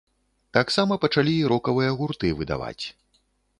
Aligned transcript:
Таксама 0.57 0.97
пачалі 1.03 1.35
і 1.43 1.45
рокавыя 1.53 1.93
гурты 2.01 2.35
выдаваць. 2.43 2.85